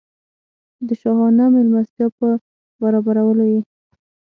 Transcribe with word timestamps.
د 0.87 0.89
شاهانه 1.01 1.45
مېلمستیا 1.55 2.07
په 2.17 2.27
برابرولو 2.81 3.43
یې. 3.53 3.61